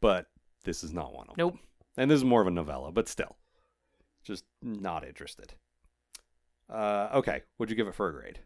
[0.00, 0.26] but
[0.64, 1.52] this is not one of Nope.
[1.52, 1.60] them.
[1.62, 1.68] Nope.
[1.96, 3.36] And this is more of a novella, but still,
[4.26, 5.54] just not interested.
[6.68, 8.40] Uh, okay, what'd you give it for a grade?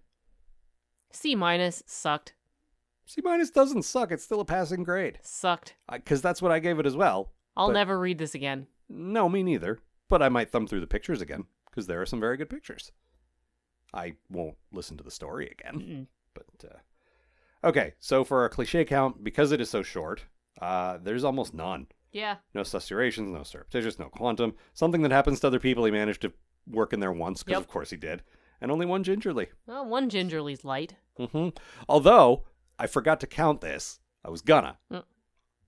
[1.11, 2.35] C minus sucked.
[3.07, 4.13] C minus doesn't suck.
[4.13, 5.75] It's still a passing grade Sucked.
[5.91, 7.33] because that's what I gave it as well.
[7.57, 8.67] I'll But- never read this again.
[8.89, 9.79] No, me neither.
[10.09, 12.93] But I might thumb through the pictures again because there are some very good pictures.
[13.95, 15.75] I won't listen to the story again.
[15.81, 16.07] Mm-mm.
[16.35, 20.25] But uh, okay, so for our cliche count, because it is so short,
[20.61, 21.87] uh, there's almost none.
[22.13, 22.37] Yeah.
[22.55, 24.55] No susurrations, no surreptitious, no quantum.
[24.75, 26.33] Something that happens to other people, he managed to
[26.67, 27.63] work in there once because Yep.
[27.63, 28.23] of course he did,
[28.61, 29.49] and only one gingerly.
[29.67, 30.95] Well, one gingerly's light.
[31.17, 31.49] hmm
[31.89, 32.45] Although
[32.79, 34.79] I forgot to count this, I was gonna.
[34.93, 35.05] Mm.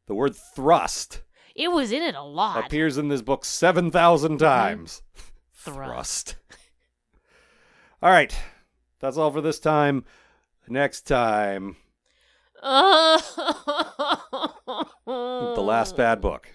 [0.07, 1.23] The word thrust
[1.55, 2.65] It was in it a lot.
[2.67, 5.03] appears in this book seven thousand times.
[5.17, 5.29] Mm-hmm.
[5.73, 6.37] Thrust.
[8.03, 8.37] All right,
[8.99, 10.05] that's all for this time.
[10.69, 11.77] Next time,
[12.63, 13.23] the
[15.59, 16.49] last bad book.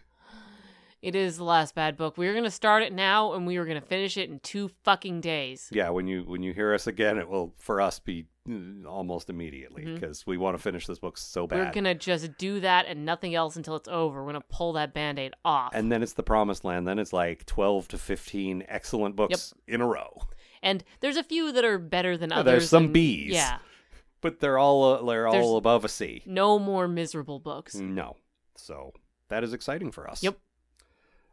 [0.99, 2.17] It is the last bad book.
[2.17, 5.21] We are gonna start it now, and we are gonna finish it in two fucking
[5.21, 5.69] days.
[5.71, 9.29] Yeah, when you when you hear us again, it will for us be mm, almost
[9.29, 11.59] immediately because we want to finish this book so bad.
[11.59, 14.21] We're gonna just do that and nothing else until it's over.
[14.23, 15.71] We're gonna pull that band-aid off.
[15.75, 16.87] And then it's the promised land.
[16.87, 20.23] Then it's like twelve to fifteen excellent books in a row.
[20.63, 22.51] And there's a few that are better than Yeah, others.
[22.51, 23.27] there's some and- Bs.
[23.29, 23.59] Yeah.
[24.21, 26.23] But they're all uh, they're There's- all above a C.
[26.25, 27.75] No more miserable books.
[27.75, 28.15] No,
[28.55, 28.93] so
[29.29, 30.23] that is exciting for us.
[30.23, 30.37] Yep.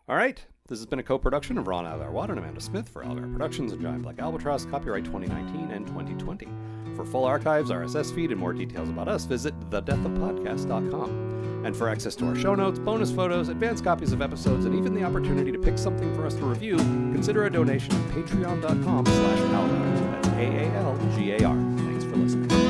[0.09, 0.45] All right.
[0.67, 3.73] This has been a co-production of Ron Alvar Water and Amanda Smith for Alvar Productions
[3.73, 6.49] and Giant Black Albatross, copyright 2019 and 2020.
[6.97, 11.65] For full archives, RSS feed, and more details about us, visit thedeathofpodcast.com.
[11.67, 14.95] And for access to our show notes, bonus photos, advanced copies of episodes, and even
[14.95, 19.39] the opportunity to pick something for us to review, consider a donation at patreon.com slash
[19.53, 20.11] algar.
[20.13, 21.57] That's A-A-L-G-A-R.
[21.79, 22.64] Thanks for listening.